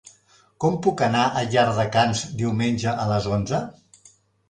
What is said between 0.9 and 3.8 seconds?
anar a Llardecans diumenge a les onze?